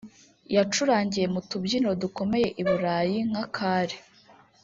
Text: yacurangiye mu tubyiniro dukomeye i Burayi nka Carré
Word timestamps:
yacurangiye 0.55 1.25
mu 1.33 1.39
tubyiniro 1.49 1.93
dukomeye 2.03 2.47
i 2.61 2.63
Burayi 2.67 3.17
nka 3.29 3.43
Carré 3.55 3.97